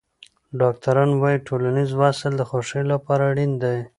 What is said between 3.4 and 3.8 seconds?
دی.